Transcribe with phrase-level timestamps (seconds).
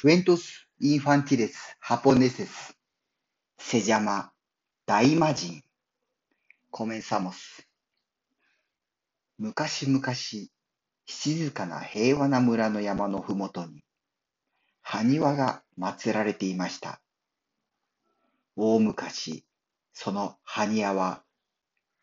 [0.00, 2.48] Cuentos infantiles japoneses
[3.58, 4.32] se llama
[4.86, 5.62] Daimajin.
[6.70, 7.66] Comenzamos.
[9.36, 10.14] 昔々、
[11.04, 13.84] 静かな平和な村の山のふもとに、
[14.80, 17.02] 埴輪が祀られていました。
[18.56, 19.44] 大昔、
[19.92, 21.22] その埴輪は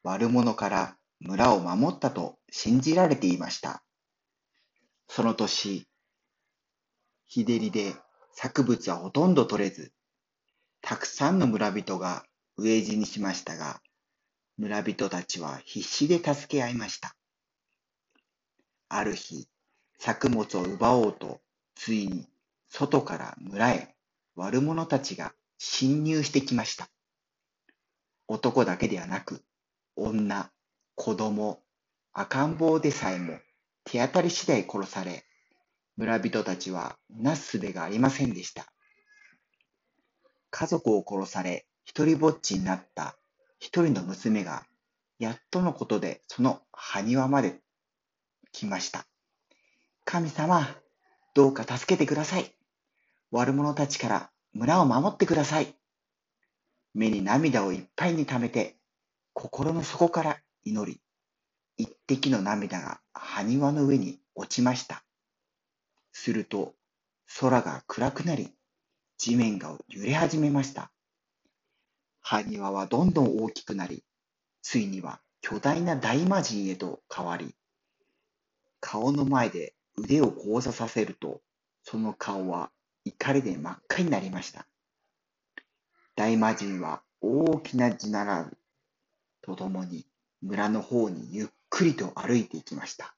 [0.04, 3.82] 悪者から村を守ったと信じられていました。
[5.08, 5.88] その年、
[7.28, 7.96] 日照りで
[8.32, 9.92] 作物はほとんど取れず、
[10.82, 12.24] たくさんの村人が
[12.58, 13.82] 飢え死にしましたが、
[14.58, 17.16] 村人たちは必死で助け合いました。
[18.90, 19.48] ある日、
[20.00, 21.42] 作物を奪おうと、
[21.76, 22.28] ついに
[22.70, 23.96] 外から村へ
[24.36, 26.90] 悪者たちが侵入してきました。
[28.28, 29.44] 男だけではなく、
[29.96, 30.52] 女、
[30.96, 31.62] 子供、
[32.14, 33.40] 赤ん坊でさえも
[33.84, 35.27] 手当たり次第殺され、
[35.98, 38.66] 村人たちはなすすべがありませんでした。
[40.52, 43.18] 家族を殺され、一人ぼっちになった
[43.60, 44.64] 一人の娘が、
[45.18, 47.60] やっとのことでその埴輪まで
[48.52, 49.08] 来ました。
[50.06, 50.68] 神様、
[51.34, 52.54] どうか助けてください。
[53.32, 55.76] 悪者たちから村を守ってください。
[56.94, 58.78] 目に涙をいっぱいに溜めて、
[59.34, 61.02] 心の底から祈り、
[61.76, 65.07] 一滴の涙が埴輪の上に落ちました。
[66.18, 66.74] すると、
[67.40, 68.52] 空が暗くなり、
[69.20, 70.92] 地面が揺れ始めました。
[72.22, 74.04] 埴輪はどんどん大きくなり、
[74.64, 77.56] ついには巨大な大魔神へと変わり、
[78.80, 81.42] 顔の前で腕を交差させると、
[81.84, 82.72] その顔は
[83.06, 84.66] 怒りで真っ赤になりました。
[86.16, 88.58] 大魔神は大きな地ならず
[89.44, 90.08] とともに
[90.42, 93.16] 村の方にゆっくりと歩いていきました。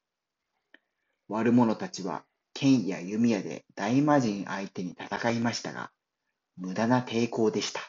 [1.30, 2.25] 悪者たちは
[2.60, 5.92] 剣や弓矢で大魔神相手に戦いましたが、
[6.58, 7.80] 無駄な抵抗でした。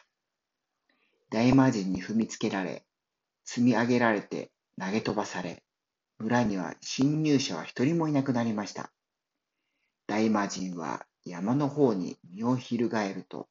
[1.29, 2.85] 大魔神に踏みつけられ、
[3.43, 5.61] 積み上げられて投げ飛ばされ、
[6.19, 8.93] 村には侵入者は一人もいなくなりました。
[10.07, 13.49] 大魔神は山の方に身を翻ると、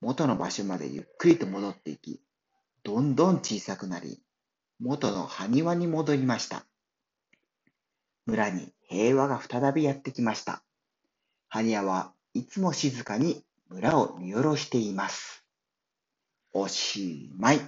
[0.00, 2.22] 元の場所までゆっくりと戻っていき、
[2.84, 4.22] どんどん小さくなり、
[4.78, 6.64] 元の埴輪に戻りました。
[8.26, 10.62] 村に平和が再びやってきました。
[11.48, 15.46] ハニヤはいつも静かに村を見下ろしています。
[16.52, 17.60] おしまい。